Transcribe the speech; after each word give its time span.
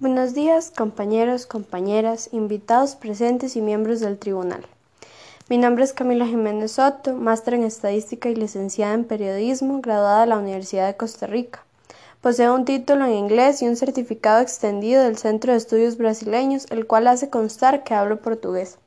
Buenos 0.00 0.32
días, 0.32 0.72
compañeros, 0.74 1.44
compañeras, 1.44 2.30
invitados 2.32 2.96
presentes 2.96 3.54
y 3.54 3.60
miembros 3.60 4.00
del 4.00 4.16
tribunal. 4.18 4.64
Mi 5.50 5.58
nombre 5.58 5.84
es 5.84 5.92
Camila 5.92 6.24
Jiménez 6.24 6.72
Soto, 6.72 7.14
máster 7.14 7.52
en 7.52 7.64
Estadística 7.64 8.30
y 8.30 8.34
licenciada 8.34 8.94
en 8.94 9.04
Periodismo, 9.04 9.82
graduada 9.82 10.22
de 10.22 10.28
la 10.28 10.38
Universidad 10.38 10.86
de 10.86 10.96
Costa 10.96 11.26
Rica. 11.26 11.62
Poseo 12.22 12.54
un 12.54 12.64
título 12.64 13.04
en 13.04 13.12
inglés 13.12 13.60
y 13.60 13.68
un 13.68 13.76
certificado 13.76 14.40
extendido 14.40 15.04
del 15.04 15.18
Centro 15.18 15.52
de 15.52 15.58
Estudios 15.58 15.98
Brasileños, 15.98 16.64
el 16.70 16.86
cual 16.86 17.06
hace 17.06 17.28
constar 17.28 17.84
que 17.84 17.92
hablo 17.92 18.22
portugués. 18.22 18.78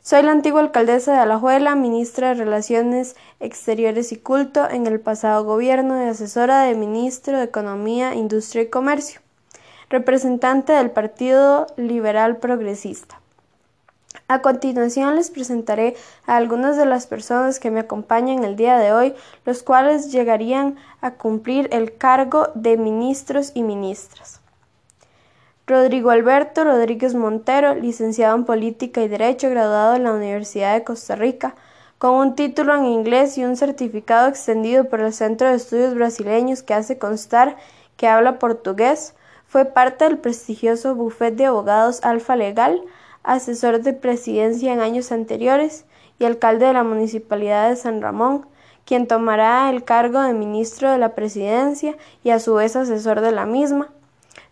Soy 0.00 0.22
la 0.22 0.30
antigua 0.30 0.60
alcaldesa 0.60 1.12
de 1.12 1.18
Alajuela, 1.18 1.74
ministra 1.74 2.28
de 2.28 2.34
Relaciones 2.34 3.16
Exteriores 3.40 4.12
y 4.12 4.16
Culto 4.16 4.70
en 4.70 4.86
el 4.86 5.00
pasado 5.00 5.42
gobierno 5.42 6.00
y 6.00 6.06
asesora 6.08 6.62
del 6.62 6.76
ministro 6.76 7.36
de 7.36 7.46
Economía, 7.46 8.14
Industria 8.14 8.62
y 8.62 8.68
Comercio 8.68 9.20
representante 9.90 10.72
del 10.72 10.90
Partido 10.92 11.66
Liberal 11.76 12.38
Progresista. 12.38 13.20
A 14.28 14.40
continuación 14.42 15.16
les 15.16 15.30
presentaré 15.30 15.96
a 16.26 16.36
algunas 16.36 16.76
de 16.76 16.86
las 16.86 17.08
personas 17.08 17.58
que 17.58 17.72
me 17.72 17.80
acompañan 17.80 18.44
el 18.44 18.54
día 18.54 18.78
de 18.78 18.92
hoy, 18.92 19.14
los 19.44 19.64
cuales 19.64 20.12
llegarían 20.12 20.76
a 21.00 21.14
cumplir 21.14 21.68
el 21.72 21.96
cargo 21.96 22.48
de 22.54 22.76
ministros 22.76 23.50
y 23.54 23.64
ministras. 23.64 24.40
Rodrigo 25.66 26.10
Alberto 26.10 26.64
Rodríguez 26.64 27.14
Montero, 27.14 27.74
licenciado 27.74 28.36
en 28.36 28.44
Política 28.44 29.02
y 29.02 29.08
Derecho, 29.08 29.50
graduado 29.50 29.96
en 29.96 30.04
la 30.04 30.12
Universidad 30.12 30.74
de 30.74 30.84
Costa 30.84 31.16
Rica, 31.16 31.54
con 31.98 32.14
un 32.14 32.34
título 32.34 32.74
en 32.76 32.86
inglés 32.86 33.36
y 33.36 33.44
un 33.44 33.56
certificado 33.56 34.28
extendido 34.28 34.84
por 34.84 35.00
el 35.00 35.12
Centro 35.12 35.48
de 35.48 35.56
Estudios 35.56 35.94
Brasileños 35.94 36.62
que 36.62 36.74
hace 36.74 36.98
constar 36.98 37.56
que 37.96 38.08
habla 38.08 38.38
portugués, 38.38 39.14
fue 39.50 39.64
parte 39.64 40.04
del 40.04 40.16
prestigioso 40.16 40.94
bufete 40.94 41.38
de 41.38 41.46
abogados 41.46 42.04
Alfa 42.04 42.36
Legal, 42.36 42.80
asesor 43.24 43.82
de 43.82 43.92
presidencia 43.92 44.72
en 44.72 44.80
años 44.80 45.10
anteriores 45.10 45.86
y 46.20 46.24
alcalde 46.24 46.66
de 46.66 46.72
la 46.72 46.84
Municipalidad 46.84 47.68
de 47.68 47.74
San 47.74 48.00
Ramón, 48.00 48.46
quien 48.84 49.08
tomará 49.08 49.68
el 49.68 49.82
cargo 49.82 50.22
de 50.22 50.34
ministro 50.34 50.92
de 50.92 50.98
la 50.98 51.16
Presidencia 51.16 51.96
y 52.22 52.30
a 52.30 52.38
su 52.38 52.54
vez 52.54 52.76
asesor 52.76 53.22
de 53.22 53.32
la 53.32 53.44
misma. 53.44 53.88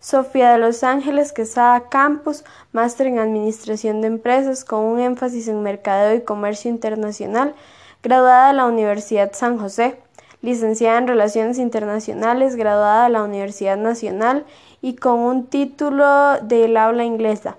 Sofía 0.00 0.50
de 0.50 0.58
Los 0.58 0.82
Ángeles 0.82 1.32
Quesada 1.32 1.88
Campos, 1.88 2.44
máster 2.72 3.06
en 3.06 3.20
Administración 3.20 4.00
de 4.00 4.08
Empresas 4.08 4.64
con 4.64 4.80
un 4.80 4.98
énfasis 4.98 5.46
en 5.46 5.62
Mercadeo 5.62 6.16
y 6.16 6.24
Comercio 6.24 6.72
Internacional, 6.72 7.54
graduada 8.02 8.48
de 8.48 8.54
la 8.54 8.66
Universidad 8.66 9.30
San 9.32 9.60
José 9.60 9.96
licenciada 10.42 10.98
en 10.98 11.08
Relaciones 11.08 11.58
Internacionales, 11.58 12.56
graduada 12.56 13.04
de 13.04 13.10
la 13.10 13.22
Universidad 13.22 13.76
Nacional 13.76 14.44
y 14.80 14.96
con 14.96 15.20
un 15.20 15.46
título 15.46 16.40
del 16.42 16.76
habla 16.76 17.04
inglesa. 17.04 17.56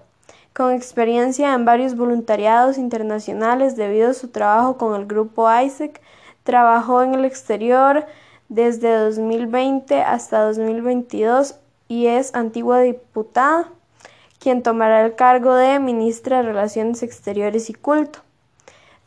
Con 0.54 0.74
experiencia 0.74 1.54
en 1.54 1.66
varios 1.66 1.96
voluntariados 1.96 2.78
internacionales 2.78 3.76
debido 3.76 4.10
a 4.10 4.14
su 4.14 4.30
trabajo 4.30 4.78
con 4.78 5.00
el 5.00 5.06
grupo 5.06 5.50
ISEC, 5.50 6.02
trabajó 6.44 7.02
en 7.04 7.16
el 7.16 7.26
exterior 7.26 8.06
desde 8.50 8.94
2020 8.98 10.02
hasta 10.02 10.44
2022 10.44 11.56
y 11.88 12.08
es 12.08 12.34
antigua 12.36 12.80
diputada, 12.82 13.70
quien 14.40 14.64
tomará 14.64 15.06
el 15.06 15.16
cargo 15.16 15.54
de 15.56 15.80
ministra 15.80 16.38
de 16.38 16.44
Relaciones 16.44 17.04
Exteriores 17.04 17.70
y 17.70 17.74
Culto. 17.74 18.20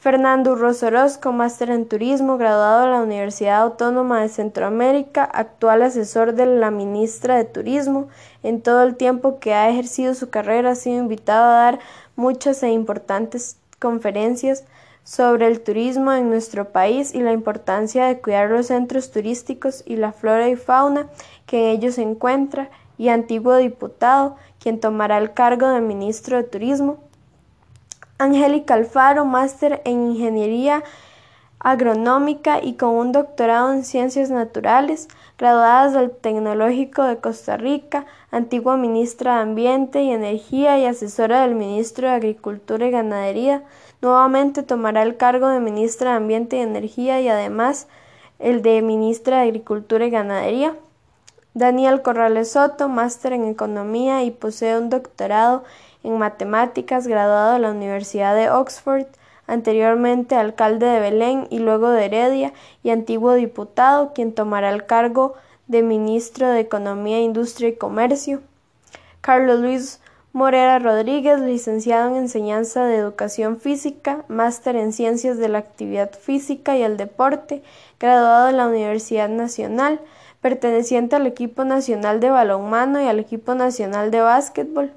Fernando 0.03 0.55
Urroz 0.55 0.83
Orozco, 0.83 1.31
máster 1.31 1.71
en 1.71 1.87
turismo, 1.87 2.37
graduado 2.37 2.87
de 2.87 2.91
la 2.91 3.03
Universidad 3.03 3.63
Autónoma 3.63 4.21
de 4.21 4.29
Centroamérica, 4.29 5.23
actual 5.23 5.81
asesor 5.83 6.35
de 6.35 6.45
la 6.45 6.73
ministra 6.73 7.37
de 7.37 7.45
Turismo. 7.45 8.09
En 8.43 8.63
todo 8.63 8.83
el 8.83 8.97
tiempo 8.97 9.39
que 9.39 9.55
ha 9.55 9.71
ejercido 9.71 10.15
su 10.15 10.29
carrera 10.29 10.73
ha 10.73 10.75
sido 10.75 10.99
invitado 10.99 11.45
a 11.45 11.55
dar 11.55 11.79
muchas 12.17 12.65
e 12.65 12.71
importantes 12.71 13.59
conferencias 13.79 14.65
sobre 15.05 15.47
el 15.47 15.61
turismo 15.61 16.13
en 16.13 16.31
nuestro 16.31 16.73
país 16.73 17.15
y 17.15 17.21
la 17.21 17.31
importancia 17.31 18.07
de 18.07 18.19
cuidar 18.19 18.51
los 18.51 18.67
centros 18.67 19.13
turísticos 19.13 19.85
y 19.87 19.95
la 19.95 20.11
flora 20.11 20.49
y 20.49 20.57
fauna 20.57 21.07
que 21.47 21.71
en 21.71 21.79
ellos 21.79 21.95
se 21.95 22.03
encuentra, 22.03 22.71
y 22.99 23.09
antiguo 23.09 23.55
diputado, 23.55 24.35
quien 24.59 24.81
tomará 24.81 25.19
el 25.19 25.33
cargo 25.33 25.69
de 25.69 25.81
ministro 25.81 26.39
de 26.39 26.43
Turismo 26.43 26.99
Angélica 28.23 28.75
Alfaro, 28.75 29.25
máster 29.25 29.83
en 29.85 30.13
Ingeniería 30.13 30.85
Agronómica 31.59 32.61
y 32.63 32.75
con 32.75 32.91
un 32.91 33.13
doctorado 33.13 33.73
en 33.73 33.85
Ciencias 33.85 34.31
Naturales, 34.31 35.09
graduadas 35.39 35.93
del 35.93 36.11
Tecnológico 36.11 37.05
de 37.05 37.19
Costa 37.19 37.57
Rica, 37.57 38.07
antigua 38.31 38.77
ministra 38.77 39.37
de 39.37 39.43
Ambiente 39.43 40.03
y 40.03 40.11
Energía 40.11 40.79
y 40.79 40.87
asesora 40.87 41.43
del 41.43 41.55
ministro 41.55 42.09
de 42.09 42.15
Agricultura 42.15 42.87
y 42.87 42.91
Ganadería. 42.91 43.63
Nuevamente 44.01 44.63
tomará 44.63 45.03
el 45.03 45.17
cargo 45.17 45.49
de 45.49 45.61
ministra 45.61 46.11
de 46.11 46.17
Ambiente 46.17 46.57
y 46.57 46.61
Energía 46.61 47.21
y 47.21 47.29
además 47.29 47.87
el 48.39 48.63
de 48.63 48.83
ministra 48.83 49.39
de 49.39 49.49
Agricultura 49.49 50.07
y 50.07 50.11
Ganadería. 50.11 50.75
Daniel 51.55 52.03
Corrales 52.03 52.53
Soto, 52.53 52.89
máster 52.89 53.35
en 53.35 53.47
Economía 53.47 54.25
y 54.25 54.31
posee 54.31 54.79
un 54.79 54.91
doctorado 54.91 55.65
en 56.03 56.19
matemáticas, 56.19 57.07
graduado 57.07 57.55
de 57.55 57.59
la 57.59 57.71
Universidad 57.71 58.35
de 58.35 58.51
Oxford, 58.51 59.07
anteriormente 59.47 60.35
alcalde 60.35 60.87
de 60.87 61.01
Belén 61.01 61.47
y 61.51 61.59
luego 61.59 61.91
de 61.91 62.05
Heredia 62.05 62.53
y 62.83 62.91
antiguo 62.91 63.35
diputado, 63.35 64.13
quien 64.15 64.33
tomará 64.33 64.71
el 64.71 64.87
cargo 64.87 65.35
de 65.67 65.83
ministro 65.83 66.49
de 66.49 66.61
Economía, 66.61 67.21
Industria 67.21 67.69
y 67.69 67.77
Comercio. 67.77 68.41
Carlos 69.21 69.61
Luis 69.61 70.01
Morera 70.33 70.79
Rodríguez, 70.79 71.41
licenciado 71.41 72.09
en 72.09 72.17
Enseñanza 72.17 72.87
de 72.87 72.97
Educación 72.97 73.61
Física, 73.61 74.25
máster 74.29 74.77
en 74.77 74.95
Ciencias 74.95 75.37
de 75.37 75.49
la 75.49 75.59
Actividad 75.59 76.11
Física 76.13 76.75
y 76.77 76.83
el 76.83 76.97
Deporte, 76.97 77.63
graduado 78.01 78.47
de 78.47 78.53
la 78.53 78.67
Universidad 78.67 79.29
Nacional, 79.29 80.01
perteneciente 80.41 81.17
al 81.17 81.27
equipo 81.27 81.65
nacional 81.65 82.21
de 82.21 82.31
balonmano 82.31 83.03
y 83.03 83.09
al 83.09 83.19
equipo 83.21 83.55
nacional 83.55 84.11
de 84.11 84.23
básquetbol. 84.23 84.93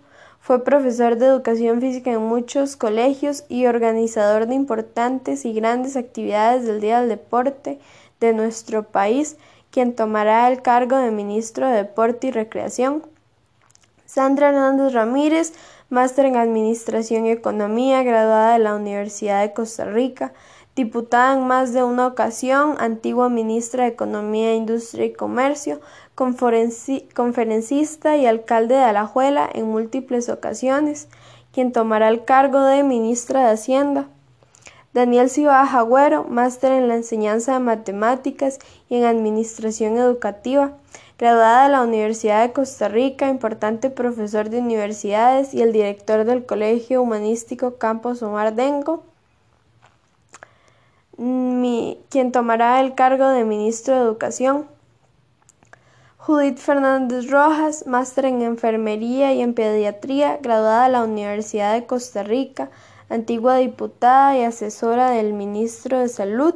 Fue 0.45 0.63
profesor 0.63 1.17
de 1.17 1.25
educación 1.25 1.81
física 1.81 2.11
en 2.11 2.21
muchos 2.21 2.75
colegios 2.75 3.45
y 3.49 3.65
organizador 3.65 4.45
de 4.45 4.53
importantes 4.53 5.43
y 5.43 5.53
grandes 5.53 5.95
actividades 5.95 6.67
del 6.67 6.81
Día 6.81 6.99
del 6.99 7.09
Deporte 7.09 7.79
de 8.19 8.31
nuestro 8.31 8.83
país, 8.83 9.37
quien 9.71 9.95
tomará 9.95 10.47
el 10.47 10.61
cargo 10.61 10.97
de 10.97 11.09
ministro 11.09 11.67
de 11.67 11.77
Deporte 11.77 12.27
y 12.27 12.31
Recreación. 12.31 13.01
Sandra 14.05 14.49
Hernández 14.49 14.93
Ramírez, 14.93 15.53
máster 15.89 16.27
en 16.27 16.35
Administración 16.35 17.25
y 17.25 17.31
Economía, 17.31 18.03
graduada 18.03 18.53
de 18.53 18.59
la 18.59 18.75
Universidad 18.75 19.41
de 19.41 19.51
Costa 19.51 19.85
Rica, 19.85 20.31
diputada 20.75 21.33
en 21.33 21.47
más 21.47 21.73
de 21.73 21.81
una 21.81 22.05
ocasión, 22.05 22.75
antigua 22.77 23.29
ministra 23.29 23.85
de 23.85 23.89
Economía, 23.89 24.53
Industria 24.53 25.05
y 25.05 25.13
Comercio, 25.13 25.81
conferencista 26.15 28.17
y 28.17 28.25
alcalde 28.25 28.75
de 28.75 28.83
Alajuela 28.83 29.49
en 29.53 29.67
múltiples 29.67 30.29
ocasiones, 30.29 31.07
quien 31.51 31.71
tomará 31.71 32.09
el 32.09 32.25
cargo 32.25 32.61
de 32.61 32.83
ministra 32.83 33.45
de 33.45 33.53
Hacienda. 33.53 34.07
Daniel 34.93 35.29
Cibaja 35.29 35.67
Jagüero, 35.67 36.23
máster 36.23 36.71
en 36.71 36.87
la 36.87 36.95
enseñanza 36.95 37.53
de 37.53 37.59
matemáticas 37.59 38.59
y 38.89 38.95
en 38.95 39.03
administración 39.03 39.97
educativa, 39.97 40.71
graduada 41.17 41.65
de 41.65 41.69
la 41.69 41.81
Universidad 41.81 42.41
de 42.41 42.53
Costa 42.53 42.87
Rica, 42.87 43.27
importante 43.27 43.89
profesor 43.89 44.49
de 44.49 44.59
universidades 44.59 45.53
y 45.53 45.61
el 45.61 45.73
director 45.73 46.23
del 46.23 46.45
Colegio 46.45 47.01
Humanístico 47.01 47.75
Campos 47.75 48.23
Omar 48.23 48.55
Dengo 48.55 49.03
quien 51.17 52.31
tomará 52.31 52.81
el 52.81 52.95
cargo 52.95 53.29
de 53.29 53.45
ministro 53.45 53.95
de 53.95 54.01
Educación. 54.01 54.67
Judith 56.25 56.57
Fernández 56.57 57.29
Rojas, 57.29 57.85
máster 57.85 58.25
en 58.25 58.41
Enfermería 58.41 59.31
y 59.33 59.41
en 59.41 59.53
Pediatría, 59.53 60.39
graduada 60.41 60.85
de 60.85 60.91
la 60.93 61.03
Universidad 61.03 61.73
de 61.73 61.85
Costa 61.85 62.23
Rica, 62.23 62.71
antigua 63.09 63.57
diputada 63.57 64.35
y 64.35 64.41
asesora 64.41 65.11
del 65.11 65.33
ministro 65.33 65.99
de 65.99 66.09
Salud, 66.09 66.55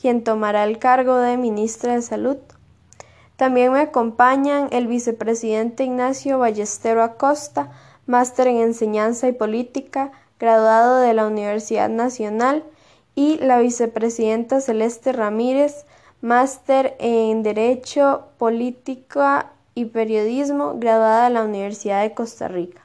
quien 0.00 0.22
tomará 0.22 0.62
el 0.62 0.78
cargo 0.78 1.16
de 1.16 1.36
ministra 1.36 1.96
de 1.96 2.02
Salud. 2.02 2.36
También 3.34 3.72
me 3.72 3.80
acompañan 3.80 4.68
el 4.70 4.86
vicepresidente 4.86 5.82
Ignacio 5.82 6.38
Ballestero 6.38 7.02
Acosta, 7.02 7.72
máster 8.06 8.46
en 8.46 8.58
Enseñanza 8.58 9.26
y 9.26 9.32
Política, 9.32 10.12
graduado 10.38 11.00
de 11.00 11.12
la 11.12 11.26
Universidad 11.26 11.88
Nacional, 11.88 12.62
y 13.16 13.38
la 13.38 13.58
vicepresidenta 13.58 14.60
Celeste 14.60 15.10
Ramírez, 15.10 15.86
máster 16.22 16.96
en 17.00 17.42
Derecho, 17.42 18.28
Política 18.38 19.52
y 19.74 19.86
Periodismo, 19.86 20.74
graduada 20.78 21.24
de 21.24 21.34
la 21.34 21.42
Universidad 21.42 22.02
de 22.02 22.14
Costa 22.14 22.46
Rica. 22.46 22.80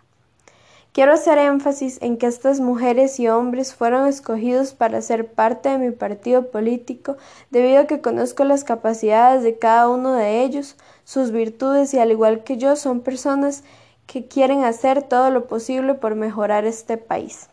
Quiero 0.92 1.14
hacer 1.14 1.38
énfasis 1.38 2.02
en 2.02 2.18
que 2.18 2.26
estas 2.26 2.60
mujeres 2.60 3.20
y 3.20 3.28
hombres 3.28 3.76
fueron 3.76 4.08
escogidos 4.08 4.74
para 4.74 5.04
ser 5.04 5.32
parte 5.32 5.70
de 5.70 5.78
mi 5.78 5.92
partido 5.92 6.50
político 6.50 7.18
debido 7.52 7.82
a 7.82 7.86
que 7.86 8.02
conozco 8.02 8.44
las 8.44 8.64
capacidades 8.64 9.44
de 9.44 9.60
cada 9.60 9.88
uno 9.90 10.14
de 10.14 10.42
ellos, 10.42 10.76
sus 11.04 11.30
virtudes 11.30 11.94
y 11.94 12.00
al 12.00 12.10
igual 12.10 12.44
que 12.44 12.58
yo 12.58 12.76
son 12.76 13.02
personas 13.02 13.64
que 14.08 14.28
quieren 14.28 14.64
hacer 14.64 15.04
todo 15.04 15.30
lo 15.30 15.46
posible 15.46 15.94
por 15.94 16.16
mejorar 16.16 16.66
este 16.66 16.98
país. 16.98 17.50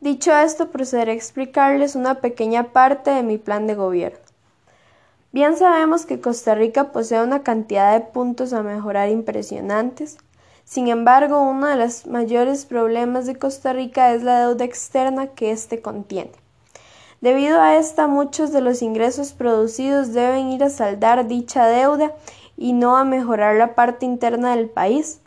Dicho 0.00 0.34
esto, 0.34 0.70
procederé 0.70 1.12
a 1.12 1.14
explicarles 1.14 1.94
una 1.94 2.16
pequeña 2.16 2.72
parte 2.72 3.10
de 3.10 3.22
mi 3.22 3.36
plan 3.36 3.66
de 3.66 3.74
gobierno. 3.74 4.18
Bien 5.30 5.58
sabemos 5.58 6.06
que 6.06 6.20
Costa 6.20 6.54
Rica 6.54 6.90
posee 6.90 7.22
una 7.22 7.42
cantidad 7.42 7.92
de 7.92 8.00
puntos 8.00 8.54
a 8.54 8.62
mejorar 8.62 9.10
impresionantes. 9.10 10.16
Sin 10.64 10.88
embargo, 10.88 11.42
uno 11.42 11.66
de 11.66 11.76
los 11.76 12.06
mayores 12.06 12.64
problemas 12.64 13.26
de 13.26 13.36
Costa 13.36 13.74
Rica 13.74 14.14
es 14.14 14.22
la 14.22 14.40
deuda 14.40 14.64
externa 14.64 15.26
que 15.28 15.50
éste 15.50 15.82
contiene. 15.82 16.32
Debido 17.20 17.60
a 17.60 17.76
esta, 17.76 18.06
muchos 18.06 18.52
de 18.52 18.62
los 18.62 18.80
ingresos 18.80 19.34
producidos 19.34 20.14
deben 20.14 20.48
ir 20.48 20.64
a 20.64 20.70
saldar 20.70 21.28
dicha 21.28 21.66
deuda 21.66 22.14
y 22.56 22.72
no 22.72 22.96
a 22.96 23.04
mejorar 23.04 23.56
la 23.56 23.74
parte 23.74 24.06
interna 24.06 24.56
del 24.56 24.70
país. 24.70 25.20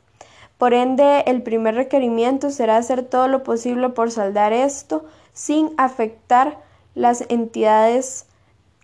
Por 0.64 0.74
ende, 0.74 1.26
el 1.28 1.42
primer 1.42 1.76
requerimiento 1.76 2.50
será 2.50 2.78
hacer 2.78 3.04
todo 3.04 3.28
lo 3.28 3.44
posible 3.44 3.90
por 3.90 4.12
saldar 4.12 4.54
esto 4.54 5.04
sin 5.34 5.72
afectar 5.76 6.58
las 6.96 7.26
entidades 7.28 8.28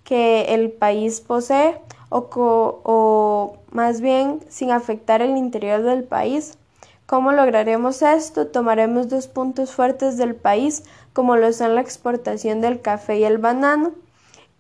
que 0.04 0.54
el 0.54 0.74
país 0.74 1.22
posee 1.22 1.80
o, 2.10 3.54
más 3.72 4.02
bien 4.02 4.42
sin 4.50 4.72
afectar 4.72 5.22
el 5.22 5.38
interior 5.38 5.82
del 5.84 6.04
país. 6.04 6.58
¿Cómo 7.06 7.32
lograremos 7.32 8.02
esto? 8.02 8.48
Tomaremos 8.48 9.08
dos 9.08 9.30
puntos 9.30 9.72
fuertes 9.72 10.18
del 10.18 10.36
país, 10.36 10.84
como 11.14 11.38
lo 11.38 11.54
son 11.54 11.76
la 11.76 11.82
exportación 11.82 12.60
del 12.60 12.82
café 12.82 13.20
y 13.20 13.24
el 13.24 13.38
banano, 13.38 13.94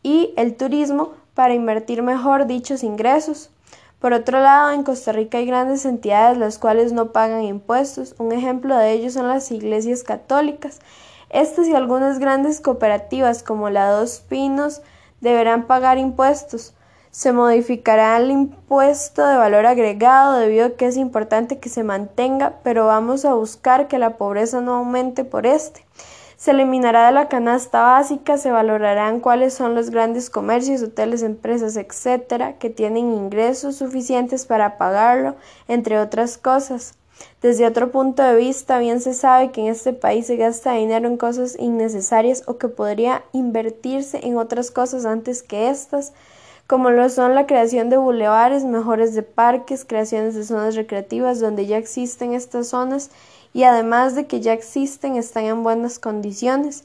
y 0.04 0.34
el 0.38 0.56
turismo, 0.56 1.16
para 1.34 1.54
invertir 1.54 2.02
mejor 2.02 2.48
dichos 2.48 2.82
ingresos. 2.82 3.50
Por 4.00 4.14
otro 4.14 4.40
lado, 4.40 4.72
en 4.72 4.84
Costa 4.84 5.12
Rica 5.12 5.40
hay 5.40 5.46
grandes 5.46 5.84
entidades 5.84 6.38
las 6.38 6.58
cuales 6.58 6.94
no 6.94 7.12
pagan 7.12 7.44
impuestos. 7.44 8.16
Un 8.18 8.32
ejemplo 8.32 8.78
de 8.78 8.94
ello 8.94 9.12
son 9.12 9.28
las 9.28 9.52
iglesias 9.52 10.04
católicas. 10.04 10.80
Estas 11.30 11.68
y 11.68 11.76
algunas 11.76 12.18
grandes 12.18 12.62
cooperativas 12.62 13.44
como 13.44 13.70
la 13.70 13.92
Dos 13.92 14.22
Pinos 14.22 14.82
deberán 15.20 15.68
pagar 15.68 15.98
impuestos. 15.98 16.74
Se 17.12 17.34
modificará 17.34 18.16
el 18.16 18.32
impuesto 18.32 19.26
de 19.26 19.36
valor 19.36 19.66
agregado 19.66 20.40
debido 20.40 20.68
a 20.68 20.70
que 20.72 20.86
es 20.86 20.96
importante 20.96 21.60
que 21.60 21.68
se 21.68 21.84
mantenga, 21.84 22.60
pero 22.64 22.86
vamos 22.86 23.26
a 23.26 23.34
buscar 23.34 23.90
que 23.90 24.00
la 24.00 24.16
pobreza 24.16 24.62
no 24.62 24.76
aumente 24.76 25.26
por 25.26 25.46
este. 25.46 25.86
Se 26.40 26.52
eliminará 26.52 27.08
de 27.08 27.12
la 27.12 27.28
canasta 27.28 27.82
básica, 27.82 28.38
se 28.38 28.50
valorarán 28.50 29.20
cuáles 29.20 29.54
son 29.54 29.76
los 29.76 29.90
grandes 29.90 30.30
comercios, 30.30 30.82
hoteles, 30.82 31.22
empresas, 31.22 31.76
etcétera, 31.76 32.54
que 32.54 32.70
tienen 32.70 33.12
ingresos 33.12 33.76
suficientes 33.76 34.46
para 34.46 34.78
pagarlo, 34.78 35.36
entre 35.68 36.00
otras 36.00 36.38
cosas. 36.38 36.94
Desde 37.42 37.68
otro 37.68 37.92
punto 37.92 38.24
de 38.24 38.38
vista, 38.38 38.80
bien 38.80 39.02
se 39.02 39.14
sabe 39.14 39.52
que 39.52 39.60
en 39.60 39.68
este 39.68 39.92
país 39.92 40.28
se 40.28 40.38
gasta 40.38 40.72
dinero 40.72 41.10
en 41.10 41.18
cosas 41.18 41.58
innecesarias 41.60 42.44
o 42.46 42.58
que 42.58 42.70
podría 42.70 43.26
invertirse 43.34 44.26
en 44.26 44.38
otras 44.38 44.72
cosas 44.72 45.04
antes 45.06 45.44
que 45.44 45.70
estas, 45.70 46.14
como 46.70 46.92
lo 46.92 47.10
son 47.10 47.34
la 47.34 47.48
creación 47.48 47.90
de 47.90 47.98
bulevares, 47.98 48.64
mejores 48.64 49.16
de 49.16 49.24
parques, 49.24 49.86
creaciones 49.86 50.36
de 50.36 50.44
zonas 50.44 50.76
recreativas 50.76 51.40
donde 51.40 51.66
ya 51.66 51.78
existen 51.78 52.36
estas 52.36 52.68
zonas 52.68 53.10
y 53.54 53.64
además 53.64 54.14
de 54.14 54.28
que 54.28 54.40
ya 54.40 54.54
existen 54.54 55.16
están 55.16 55.46
en 55.46 55.64
buenas 55.64 55.98
condiciones, 55.98 56.84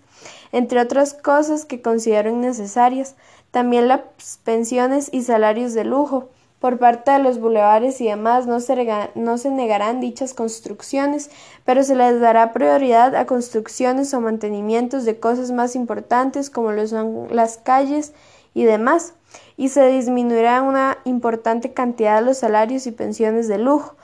entre 0.53 0.81
otras 0.81 1.13
cosas 1.13 1.67
que 1.67 1.83
considero 1.83 2.31
innecesarias, 2.31 3.15
también 3.51 3.87
las 3.89 4.01
pensiones 4.43 5.11
y 5.13 5.21
salarios 5.21 5.75
de 5.75 5.85
lujo. 5.85 6.31
Por 6.61 6.79
parte 6.79 7.11
de 7.11 7.19
los 7.19 7.39
bulevares 7.39 8.01
y 8.01 8.07
demás 8.07 8.47
no 8.47 8.61
se, 8.61 9.11
no 9.15 9.37
se 9.37 9.51
negarán 9.51 10.01
dichas 10.01 10.33
construcciones, 10.33 11.31
pero 11.67 11.85
se 11.85 11.95
les 11.95 12.21
dará 12.21 12.55
prioridad 12.55 13.15
a 13.15 13.27
construcciones 13.27 14.15
o 14.15 14.23
mantenimientos 14.23 15.05
de 15.05 15.21
cosas 15.21 15.51
más 15.51 15.77
importantes 15.77 16.49
como 16.49 16.73
lo 16.73 16.87
son 16.87 17.27
las 17.31 17.59
calles 17.59 18.15
y 18.55 18.65
demás, 18.65 19.13
y 19.56 19.69
se 19.69 19.87
disminuirá 19.87 20.62
una 20.62 20.99
importante 21.05 21.73
cantidad 21.73 22.21
de 22.21 22.27
los 22.27 22.39
salarios 22.39 22.87
y 22.87 22.93
pensiones 22.93 23.49
de 23.49 23.59
lujo. 23.59 23.97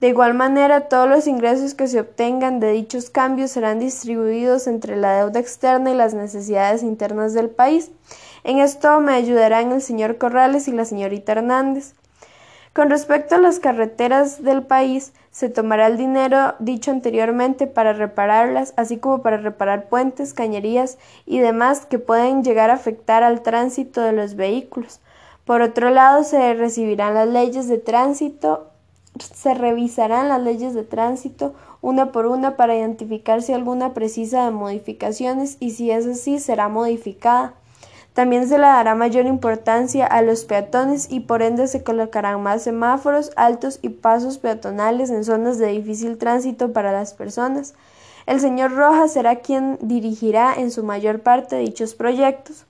De 0.00 0.08
igual 0.08 0.34
manera, 0.34 0.88
todos 0.88 1.08
los 1.08 1.26
ingresos 1.26 1.74
que 1.74 1.88
se 1.88 1.98
obtengan 1.98 2.60
de 2.60 2.70
dichos 2.70 3.10
cambios 3.10 3.50
serán 3.50 3.80
distribuidos 3.80 4.68
entre 4.68 4.96
la 4.96 5.16
deuda 5.18 5.40
externa 5.40 5.90
y 5.90 5.94
las 5.94 6.14
necesidades 6.14 6.84
internas 6.84 7.34
del 7.34 7.50
país. 7.50 7.90
En 8.44 8.58
esto 8.58 9.00
me 9.00 9.14
ayudarán 9.14 9.72
el 9.72 9.82
señor 9.82 10.18
Corrales 10.18 10.68
y 10.68 10.72
la 10.72 10.84
señorita 10.84 11.32
Hernández. 11.32 11.94
Con 12.78 12.90
respecto 12.90 13.34
a 13.34 13.38
las 13.38 13.58
carreteras 13.58 14.44
del 14.44 14.62
país, 14.62 15.12
se 15.32 15.48
tomará 15.48 15.88
el 15.88 15.96
dinero 15.96 16.54
dicho 16.60 16.92
anteriormente 16.92 17.66
para 17.66 17.92
repararlas, 17.92 18.72
así 18.76 18.98
como 18.98 19.20
para 19.20 19.36
reparar 19.36 19.88
puentes, 19.88 20.32
cañerías 20.32 20.96
y 21.26 21.40
demás 21.40 21.86
que 21.86 21.98
pueden 21.98 22.44
llegar 22.44 22.70
a 22.70 22.74
afectar 22.74 23.24
al 23.24 23.42
tránsito 23.42 24.00
de 24.00 24.12
los 24.12 24.36
vehículos. 24.36 25.00
Por 25.44 25.60
otro 25.60 25.90
lado, 25.90 26.22
se 26.22 26.54
recibirán 26.54 27.14
las 27.14 27.26
leyes 27.26 27.66
de 27.66 27.78
tránsito 27.78 28.68
se 29.18 29.54
revisarán 29.54 30.28
las 30.28 30.40
leyes 30.40 30.72
de 30.72 30.84
tránsito 30.84 31.54
una 31.80 32.12
por 32.12 32.26
una 32.26 32.56
para 32.56 32.76
identificar 32.76 33.42
si 33.42 33.52
alguna 33.52 33.92
precisa 33.92 34.44
de 34.44 34.52
modificaciones 34.52 35.56
y 35.58 35.72
si 35.72 35.90
es 35.90 36.06
así 36.06 36.38
será 36.38 36.68
modificada. 36.68 37.54
También 38.18 38.48
se 38.48 38.58
le 38.58 38.64
dará 38.64 38.96
mayor 38.96 39.26
importancia 39.26 40.04
a 40.04 40.22
los 40.22 40.44
peatones 40.44 41.06
y 41.08 41.20
por 41.20 41.40
ende 41.40 41.68
se 41.68 41.84
colocarán 41.84 42.42
más 42.42 42.64
semáforos 42.64 43.30
altos 43.36 43.78
y 43.80 43.90
pasos 43.90 44.38
peatonales 44.38 45.10
en 45.10 45.22
zonas 45.22 45.58
de 45.58 45.68
difícil 45.68 46.18
tránsito 46.18 46.72
para 46.72 46.90
las 46.90 47.14
personas. 47.14 47.74
El 48.26 48.40
señor 48.40 48.72
Rojas 48.72 49.12
será 49.12 49.36
quien 49.36 49.78
dirigirá 49.80 50.52
en 50.52 50.72
su 50.72 50.82
mayor 50.82 51.20
parte 51.20 51.58
dichos 51.58 51.94
proyectos. 51.94 52.66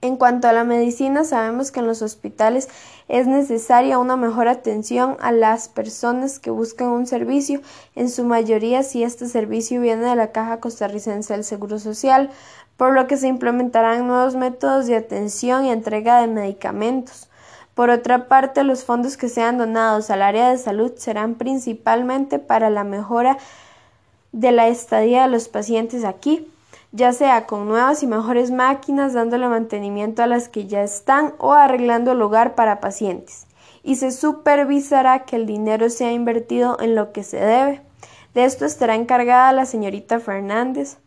En 0.00 0.16
cuanto 0.16 0.46
a 0.46 0.52
la 0.52 0.62
medicina, 0.62 1.24
sabemos 1.24 1.72
que 1.72 1.80
en 1.80 1.88
los 1.88 2.02
hospitales 2.02 2.68
es 3.08 3.26
necesaria 3.26 3.98
una 3.98 4.16
mejor 4.16 4.46
atención 4.46 5.16
a 5.18 5.32
las 5.32 5.68
personas 5.68 6.38
que 6.38 6.50
buscan 6.50 6.88
un 6.88 7.06
servicio, 7.06 7.60
en 7.96 8.08
su 8.08 8.22
mayoría 8.22 8.84
si 8.84 9.02
este 9.02 9.26
servicio 9.26 9.80
viene 9.80 10.04
de 10.04 10.14
la 10.14 10.30
Caja 10.30 10.60
Costarricense 10.60 11.34
del 11.34 11.42
Seguro 11.42 11.80
Social, 11.80 12.30
por 12.78 12.94
lo 12.94 13.08
que 13.08 13.18
se 13.18 13.26
implementarán 13.26 14.06
nuevos 14.06 14.36
métodos 14.36 14.86
de 14.86 14.96
atención 14.96 15.66
y 15.66 15.70
entrega 15.70 16.20
de 16.20 16.28
medicamentos. 16.28 17.28
Por 17.74 17.90
otra 17.90 18.28
parte, 18.28 18.62
los 18.64 18.84
fondos 18.84 19.16
que 19.16 19.28
sean 19.28 19.58
donados 19.58 20.10
al 20.10 20.22
área 20.22 20.50
de 20.50 20.58
salud 20.58 20.92
serán 20.96 21.34
principalmente 21.34 22.38
para 22.38 22.70
la 22.70 22.84
mejora 22.84 23.36
de 24.30 24.52
la 24.52 24.68
estadía 24.68 25.22
de 25.22 25.28
los 25.28 25.48
pacientes 25.48 26.04
aquí, 26.04 26.48
ya 26.92 27.12
sea 27.12 27.46
con 27.46 27.66
nuevas 27.66 28.04
y 28.04 28.06
mejores 28.06 28.52
máquinas 28.52 29.12
dándole 29.12 29.48
mantenimiento 29.48 30.22
a 30.22 30.28
las 30.28 30.48
que 30.48 30.66
ya 30.66 30.82
están 30.82 31.34
o 31.38 31.54
arreglando 31.54 32.12
el 32.12 32.52
para 32.52 32.78
pacientes. 32.78 33.46
Y 33.82 33.96
se 33.96 34.12
supervisará 34.12 35.24
que 35.24 35.34
el 35.34 35.46
dinero 35.46 35.90
sea 35.90 36.12
invertido 36.12 36.78
en 36.80 36.94
lo 36.94 37.12
que 37.12 37.24
se 37.24 37.38
debe. 37.38 37.82
De 38.34 38.44
esto 38.44 38.64
estará 38.64 38.94
encargada 38.94 39.52
la 39.52 39.66
señorita 39.66 40.20
Fernández. 40.20 40.98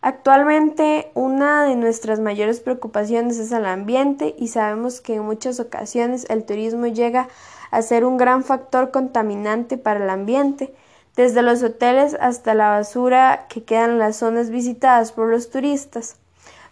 Actualmente 0.00 1.10
una 1.14 1.64
de 1.64 1.74
nuestras 1.74 2.20
mayores 2.20 2.60
preocupaciones 2.60 3.38
es 3.38 3.50
el 3.50 3.66
ambiente 3.66 4.36
y 4.38 4.48
sabemos 4.48 5.00
que 5.00 5.16
en 5.16 5.24
muchas 5.24 5.58
ocasiones 5.58 6.24
el 6.30 6.44
turismo 6.44 6.86
llega 6.86 7.28
a 7.72 7.82
ser 7.82 8.04
un 8.04 8.16
gran 8.16 8.44
factor 8.44 8.92
contaminante 8.92 9.76
para 9.76 10.02
el 10.02 10.08
ambiente 10.08 10.72
desde 11.16 11.42
los 11.42 11.64
hoteles 11.64 12.16
hasta 12.20 12.54
la 12.54 12.70
basura 12.70 13.46
que 13.48 13.64
quedan 13.64 13.90
en 13.90 13.98
las 13.98 14.16
zonas 14.16 14.50
visitadas 14.50 15.10
por 15.10 15.28
los 15.28 15.50
turistas, 15.50 16.16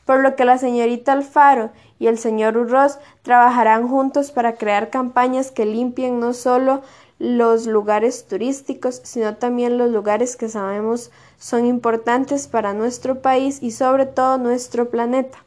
por 0.05 0.21
lo 0.21 0.37
que 0.37 0.45
la 0.45 0.57
señorita 0.57 1.11
Alfaro 1.11 1.71
y 1.99 2.07
el 2.07 2.19
señor 2.19 2.57
Urroz 2.57 3.01
trabajarán 3.23 3.89
juntos 3.89 4.31
para 4.31 4.55
crear 4.55 4.89
campañas 4.89 5.51
que 5.51 5.67
limpien 5.67 6.21
no 6.21 6.33
solo 6.33 6.83
los 7.19 7.67
lugares 7.67 8.27
turísticos, 8.27 9.01
sino 9.05 9.37
también 9.37 9.79
los 9.79 9.91
lugares 9.91 10.37
que 10.37 10.49
sabemos 10.49 11.11
son 11.39 11.67
importantes 11.67 12.47
para 12.49 12.75
nuestro 12.75 13.21
país 13.23 13.63
y 13.63 13.71
sobre 13.71 14.07
todo 14.07 14.39
nuestro 14.39 14.91
planeta. 14.91 15.39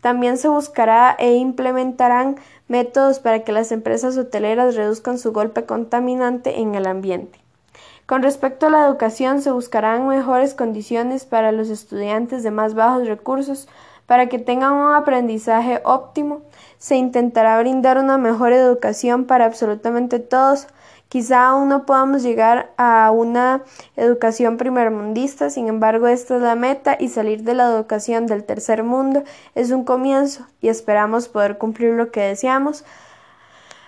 También 0.00 0.36
se 0.36 0.48
buscará 0.48 1.14
e 1.18 1.36
implementarán 1.36 2.36
métodos 2.66 3.20
para 3.20 3.44
que 3.44 3.52
las 3.52 3.70
empresas 3.70 4.16
hoteleras 4.16 4.74
reduzcan 4.74 5.18
su 5.18 5.32
golpe 5.32 5.64
contaminante 5.64 6.60
en 6.60 6.74
el 6.74 6.86
ambiente. 6.86 7.38
Con 8.06 8.22
respecto 8.22 8.66
a 8.66 8.70
la 8.70 8.84
educación, 8.84 9.40
se 9.42 9.52
buscarán 9.52 10.08
mejores 10.08 10.54
condiciones 10.54 11.24
para 11.24 11.52
los 11.52 11.70
estudiantes 11.70 12.42
de 12.42 12.50
más 12.50 12.74
bajos 12.74 13.06
recursos 13.06 13.68
para 14.06 14.28
que 14.28 14.38
tengan 14.38 14.74
un 14.74 14.94
aprendizaje 14.94 15.80
óptimo. 15.84 16.42
Se 16.78 16.96
intentará 16.96 17.58
brindar 17.60 17.98
una 17.98 18.18
mejor 18.18 18.52
educación 18.52 19.24
para 19.24 19.44
absolutamente 19.44 20.18
todos. 20.18 20.66
Quizá 21.12 21.48
aún 21.48 21.68
no 21.68 21.84
podamos 21.84 22.22
llegar 22.22 22.72
a 22.78 23.10
una 23.10 23.64
educación 23.96 24.56
primermundista, 24.56 25.50
sin 25.50 25.68
embargo 25.68 26.08
esta 26.08 26.36
es 26.36 26.40
la 26.40 26.54
meta 26.54 26.96
y 26.98 27.10
salir 27.10 27.42
de 27.42 27.52
la 27.52 27.66
educación 27.66 28.24
del 28.24 28.44
tercer 28.44 28.82
mundo 28.82 29.22
es 29.54 29.72
un 29.72 29.84
comienzo 29.84 30.46
y 30.62 30.68
esperamos 30.68 31.28
poder 31.28 31.58
cumplir 31.58 31.92
lo 31.92 32.10
que 32.10 32.22
deseamos. 32.22 32.86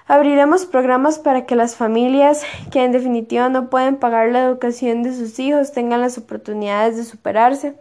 Abriremos 0.06 0.66
programas 0.66 1.18
para 1.18 1.46
que 1.46 1.56
las 1.56 1.76
familias 1.76 2.42
que 2.70 2.84
en 2.84 2.92
definitiva 2.92 3.48
no 3.48 3.70
pueden 3.70 3.96
pagar 3.96 4.28
la 4.28 4.44
educación 4.44 5.02
de 5.02 5.16
sus 5.16 5.38
hijos 5.38 5.72
tengan 5.72 6.02
las 6.02 6.18
oportunidades 6.18 6.98
de 6.98 7.04
superarse. 7.04 7.74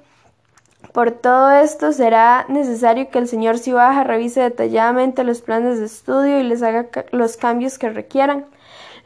Por 0.93 1.11
todo 1.11 1.51
esto 1.51 1.91
será 1.91 2.45
necesario 2.47 3.09
que 3.09 3.19
el 3.19 3.27
señor 3.27 3.59
Cibaja 3.59 4.05
revise 4.05 4.39
detalladamente 4.39 5.25
los 5.25 5.41
planes 5.41 5.79
de 5.79 5.85
estudio 5.87 6.39
y 6.39 6.43
les 6.43 6.63
haga 6.63 6.87
los 7.11 7.35
cambios 7.35 7.77
que 7.77 7.89
requieran. 7.89 8.45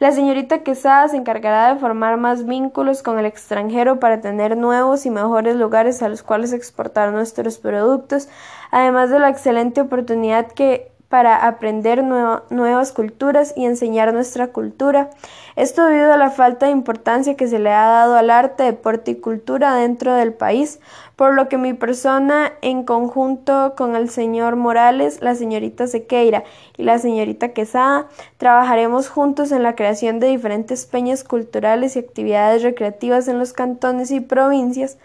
La 0.00 0.12
señorita 0.12 0.62
Quesada 0.62 1.08
se 1.08 1.16
encargará 1.16 1.74
de 1.74 1.80
formar 1.80 2.18
más 2.18 2.46
vínculos 2.46 3.02
con 3.02 3.18
el 3.18 3.26
extranjero 3.26 3.98
para 3.98 4.20
tener 4.20 4.56
nuevos 4.56 5.04
y 5.06 5.10
mejores 5.10 5.56
lugares 5.56 6.02
a 6.02 6.08
los 6.08 6.22
cuales 6.22 6.52
exportar 6.52 7.12
nuestros 7.12 7.58
productos, 7.58 8.28
además 8.70 9.10
de 9.10 9.18
la 9.18 9.28
excelente 9.28 9.80
oportunidad 9.80 10.52
que 10.52 10.92
para 11.08 11.46
aprender 11.46 12.04
nuevas 12.04 12.92
culturas 12.92 13.54
y 13.56 13.64
enseñar 13.64 14.12
nuestra 14.12 14.48
cultura. 14.48 15.08
Esto 15.56 15.86
debido 15.86 16.12
a 16.12 16.18
la 16.18 16.30
falta 16.30 16.66
de 16.66 16.72
importancia 16.72 17.34
que 17.34 17.48
se 17.48 17.58
le 17.58 17.70
ha 17.72 17.88
dado 17.88 18.16
al 18.16 18.28
arte, 18.28 18.64
deporte 18.64 19.12
y 19.12 19.14
cultura 19.16 19.74
dentro 19.74 20.12
del 20.12 20.34
país, 20.34 20.80
por 21.16 21.34
lo 21.34 21.48
que 21.48 21.56
mi 21.56 21.72
persona, 21.72 22.52
en 22.60 22.84
conjunto 22.84 23.74
con 23.74 23.96
el 23.96 24.10
señor 24.10 24.56
Morales, 24.56 25.22
la 25.22 25.34
señorita 25.34 25.86
Sequeira 25.86 26.44
y 26.76 26.82
la 26.82 26.98
señorita 26.98 27.54
Quesada, 27.54 28.06
trabajaremos 28.36 29.08
juntos 29.08 29.50
en 29.50 29.62
la 29.62 29.74
creación 29.74 30.20
de 30.20 30.28
diferentes 30.28 30.84
peñas 30.84 31.24
culturales 31.24 31.96
y 31.96 32.00
actividades 32.00 32.62
recreativas 32.62 33.28
en 33.28 33.38
los 33.38 33.54
cantones 33.54 34.10
y 34.10 34.20
provincias 34.20 34.98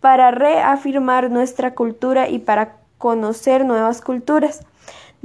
para 0.00 0.30
reafirmar 0.30 1.30
nuestra 1.30 1.74
cultura 1.74 2.28
y 2.28 2.40
para 2.40 2.76
conocer 2.98 3.64
nuevas 3.64 4.02
culturas. 4.02 4.60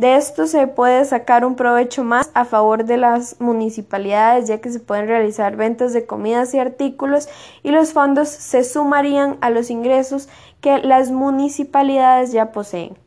De 0.01 0.15
esto 0.15 0.47
se 0.47 0.65
puede 0.65 1.05
sacar 1.05 1.45
un 1.45 1.55
provecho 1.55 2.03
más 2.03 2.31
a 2.33 2.43
favor 2.43 2.85
de 2.85 2.97
las 2.97 3.39
municipalidades, 3.39 4.47
ya 4.47 4.59
que 4.59 4.71
se 4.71 4.79
pueden 4.79 5.05
realizar 5.05 5.55
ventas 5.57 5.93
de 5.93 6.07
comidas 6.07 6.55
y 6.55 6.57
artículos 6.57 7.29
y 7.61 7.69
los 7.69 7.93
fondos 7.93 8.27
se 8.27 8.63
sumarían 8.63 9.37
a 9.41 9.51
los 9.51 9.69
ingresos 9.69 10.27
que 10.59 10.79
las 10.79 11.11
municipalidades 11.11 12.31
ya 12.31 12.51
poseen. 12.51 12.97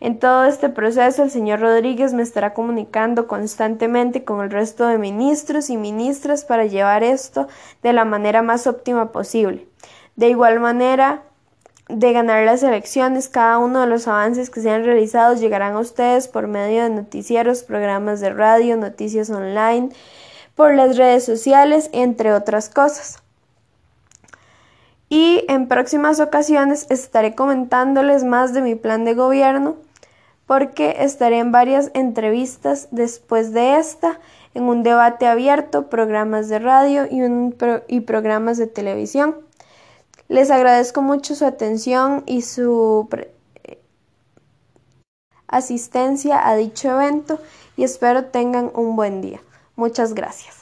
En 0.00 0.18
todo 0.18 0.46
este 0.46 0.68
proceso, 0.68 1.22
el 1.22 1.30
señor 1.30 1.60
Rodríguez 1.60 2.12
me 2.12 2.24
estará 2.24 2.54
comunicando 2.54 3.28
constantemente 3.28 4.24
con 4.24 4.40
el 4.40 4.50
resto 4.50 4.88
de 4.88 4.98
ministros 4.98 5.70
y 5.70 5.76
ministras 5.76 6.44
para 6.44 6.64
llevar 6.64 7.04
esto 7.04 7.46
de 7.84 7.92
la 7.92 8.04
manera 8.04 8.42
más 8.42 8.66
óptima 8.66 9.12
posible. 9.12 9.68
De 10.16 10.28
igual 10.28 10.58
manera, 10.58 11.22
de 11.92 12.12
ganar 12.12 12.44
las 12.44 12.62
elecciones, 12.62 13.28
cada 13.28 13.58
uno 13.58 13.80
de 13.80 13.86
los 13.86 14.08
avances 14.08 14.50
que 14.50 14.60
sean 14.60 14.84
realizados 14.84 15.40
llegarán 15.40 15.74
a 15.74 15.80
ustedes 15.80 16.28
por 16.28 16.46
medio 16.46 16.82
de 16.82 16.90
noticieros, 16.90 17.62
programas 17.62 18.20
de 18.20 18.30
radio, 18.30 18.76
noticias 18.76 19.30
online, 19.30 19.90
por 20.54 20.74
las 20.74 20.96
redes 20.96 21.24
sociales, 21.24 21.90
entre 21.92 22.32
otras 22.32 22.68
cosas. 22.68 23.22
Y 25.08 25.44
en 25.48 25.66
próximas 25.66 26.20
ocasiones 26.20 26.86
estaré 26.88 27.34
comentándoles 27.34 28.22
más 28.24 28.54
de 28.54 28.62
mi 28.62 28.76
plan 28.76 29.04
de 29.04 29.14
gobierno 29.14 29.76
porque 30.46 30.96
estaré 30.98 31.38
en 31.38 31.52
varias 31.52 31.92
entrevistas 31.94 32.88
después 32.90 33.52
de 33.52 33.76
esta, 33.76 34.18
en 34.54 34.64
un 34.64 34.82
debate 34.82 35.26
abierto, 35.26 35.88
programas 35.88 36.48
de 36.48 36.58
radio 36.58 37.06
y 37.86 38.00
programas 38.00 38.58
de 38.58 38.66
televisión. 38.66 39.36
Les 40.30 40.52
agradezco 40.52 41.02
mucho 41.02 41.34
su 41.34 41.44
atención 41.44 42.22
y 42.24 42.42
su 42.42 43.08
asistencia 45.48 46.48
a 46.48 46.54
dicho 46.54 46.88
evento 46.88 47.40
y 47.76 47.82
espero 47.82 48.26
tengan 48.26 48.70
un 48.72 48.94
buen 48.94 49.22
día. 49.22 49.40
Muchas 49.74 50.14
gracias. 50.14 50.59